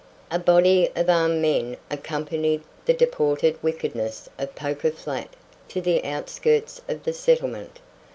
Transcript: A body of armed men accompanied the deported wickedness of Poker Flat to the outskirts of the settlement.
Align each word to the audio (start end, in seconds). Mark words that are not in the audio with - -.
A 0.31 0.39
body 0.39 0.89
of 0.95 1.11
armed 1.11 1.43
men 1.43 1.77
accompanied 1.91 2.63
the 2.85 2.93
deported 2.95 3.61
wickedness 3.61 4.27
of 4.39 4.55
Poker 4.55 4.89
Flat 4.89 5.35
to 5.67 5.79
the 5.79 6.03
outskirts 6.03 6.81
of 6.89 7.03
the 7.03 7.13
settlement. 7.13 7.77